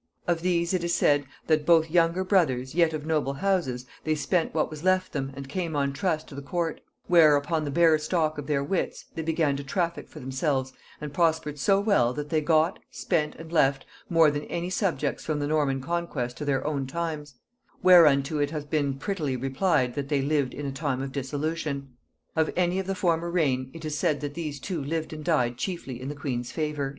[0.25, 4.51] Of these it is said, that both younger brothers, yet of noble houses, they spent
[4.51, 7.99] what was left them and came on trust to the court; where, upon the bare
[7.99, 12.29] stock of their wits, they began to traffic for themselves, and prospered so well, that
[12.29, 16.65] they got, spent, and left, more than any subjects from the Norman conquest to their
[16.65, 17.35] own times:
[17.83, 21.95] whereunto it hath been prettily replied, that they lived in a time of dissolution.
[22.35, 25.57] Of any of the former reign, it is said that these two lived and died
[25.57, 26.89] chiefly in the queen's favor."